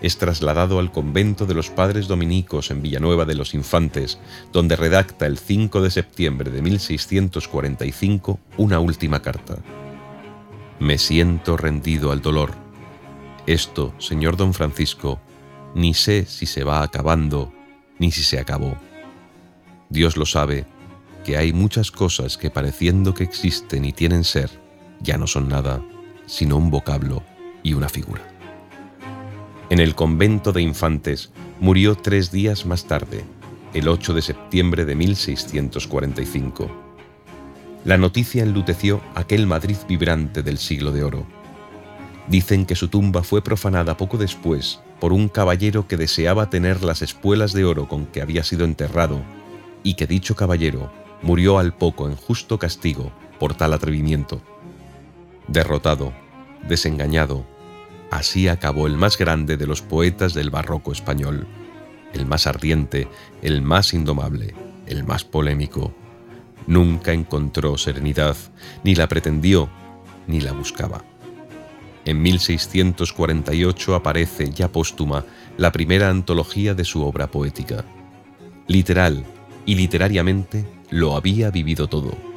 Es 0.00 0.18
trasladado 0.18 0.80
al 0.80 0.90
convento 0.90 1.46
de 1.46 1.54
los 1.54 1.70
padres 1.70 2.08
dominicos 2.08 2.72
en 2.72 2.82
Villanueva 2.82 3.24
de 3.24 3.36
los 3.36 3.54
Infantes, 3.54 4.18
donde 4.52 4.74
redacta 4.74 5.24
el 5.26 5.38
5 5.38 5.80
de 5.82 5.92
septiembre 5.92 6.50
de 6.50 6.62
1645 6.62 8.40
una 8.56 8.80
última 8.80 9.22
carta. 9.22 9.58
Me 10.80 10.98
siento 10.98 11.56
rendido 11.56 12.10
al 12.10 12.22
dolor. 12.22 12.54
Esto, 13.46 13.94
señor 13.98 14.36
don 14.36 14.52
Francisco, 14.52 15.20
ni 15.76 15.94
sé 15.94 16.26
si 16.26 16.46
se 16.46 16.64
va 16.64 16.82
acabando, 16.82 17.52
ni 18.00 18.10
si 18.10 18.24
se 18.24 18.40
acabó. 18.40 18.76
Dios 19.90 20.16
lo 20.16 20.26
sabe, 20.26 20.66
que 21.24 21.36
hay 21.36 21.52
muchas 21.52 21.92
cosas 21.92 22.36
que 22.36 22.50
pareciendo 22.50 23.14
que 23.14 23.22
existen 23.22 23.84
y 23.84 23.92
tienen 23.92 24.24
ser, 24.24 24.63
ya 25.04 25.18
no 25.18 25.26
son 25.26 25.48
nada, 25.48 25.80
sino 26.26 26.56
un 26.56 26.70
vocablo 26.70 27.22
y 27.62 27.74
una 27.74 27.88
figura. 27.88 28.22
En 29.70 29.78
el 29.78 29.94
convento 29.94 30.52
de 30.52 30.62
infantes 30.62 31.30
murió 31.60 31.94
tres 31.94 32.32
días 32.32 32.66
más 32.66 32.86
tarde, 32.86 33.24
el 33.74 33.88
8 33.88 34.14
de 34.14 34.22
septiembre 34.22 34.84
de 34.84 34.94
1645. 34.94 36.70
La 37.84 37.98
noticia 37.98 38.42
enluteció 38.42 39.00
aquel 39.14 39.46
Madrid 39.46 39.76
vibrante 39.86 40.42
del 40.42 40.58
siglo 40.58 40.90
de 40.90 41.04
oro. 41.04 41.26
Dicen 42.28 42.64
que 42.64 42.74
su 42.74 42.88
tumba 42.88 43.22
fue 43.22 43.42
profanada 43.42 43.96
poco 43.96 44.16
después 44.16 44.80
por 45.00 45.12
un 45.12 45.28
caballero 45.28 45.86
que 45.86 45.98
deseaba 45.98 46.48
tener 46.48 46.82
las 46.82 47.02
espuelas 47.02 47.52
de 47.52 47.64
oro 47.64 47.88
con 47.88 48.06
que 48.06 48.22
había 48.22 48.42
sido 48.42 48.64
enterrado, 48.64 49.20
y 49.82 49.94
que 49.94 50.06
dicho 50.06 50.34
caballero 50.34 50.90
murió 51.20 51.58
al 51.58 51.74
poco 51.74 52.08
en 52.08 52.16
justo 52.16 52.58
castigo 52.58 53.12
por 53.38 53.54
tal 53.54 53.74
atrevimiento. 53.74 54.40
Derrotado, 55.48 56.12
desengañado, 56.68 57.44
así 58.10 58.48
acabó 58.48 58.86
el 58.86 58.96
más 58.96 59.18
grande 59.18 59.56
de 59.56 59.66
los 59.66 59.82
poetas 59.82 60.34
del 60.34 60.50
barroco 60.50 60.92
español, 60.92 61.46
el 62.12 62.26
más 62.26 62.46
ardiente, 62.46 63.08
el 63.42 63.60
más 63.60 63.92
indomable, 63.92 64.54
el 64.86 65.04
más 65.04 65.24
polémico. 65.24 65.92
Nunca 66.66 67.12
encontró 67.12 67.76
serenidad, 67.76 68.36
ni 68.84 68.94
la 68.94 69.08
pretendió, 69.08 69.68
ni 70.26 70.40
la 70.40 70.52
buscaba. 70.52 71.04
En 72.06 72.20
1648 72.22 73.94
aparece, 73.94 74.50
ya 74.50 74.70
póstuma, 74.70 75.24
la 75.56 75.72
primera 75.72 76.10
antología 76.10 76.74
de 76.74 76.84
su 76.84 77.02
obra 77.02 77.30
poética. 77.30 77.84
Literal 78.66 79.24
y 79.66 79.74
literariamente 79.74 80.64
lo 80.90 81.16
había 81.16 81.50
vivido 81.50 81.88
todo. 81.88 82.33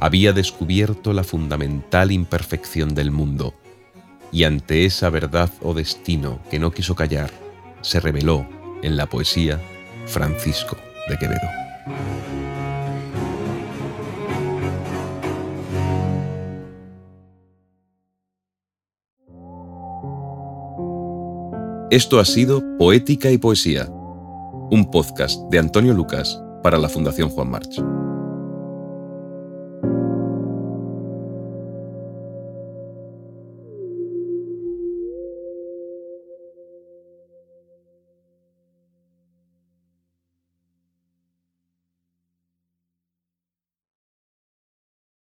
Había 0.00 0.32
descubierto 0.32 1.12
la 1.12 1.24
fundamental 1.24 2.12
imperfección 2.12 2.94
del 2.94 3.10
mundo. 3.10 3.54
Y 4.30 4.44
ante 4.44 4.84
esa 4.84 5.10
verdad 5.10 5.50
o 5.60 5.74
destino 5.74 6.38
que 6.50 6.58
no 6.58 6.70
quiso 6.70 6.94
callar, 6.94 7.30
se 7.80 7.98
reveló 7.98 8.46
en 8.82 8.96
la 8.96 9.06
poesía 9.06 9.60
Francisco 10.06 10.76
de 11.08 11.18
Quevedo. 11.18 11.48
Esto 21.90 22.20
ha 22.20 22.24
sido 22.24 22.62
Poética 22.76 23.30
y 23.30 23.38
Poesía, 23.38 23.88
un 23.88 24.90
podcast 24.92 25.40
de 25.50 25.58
Antonio 25.58 25.94
Lucas 25.94 26.40
para 26.62 26.78
la 26.78 26.90
Fundación 26.90 27.30
Juan 27.30 27.50
March. 27.50 27.82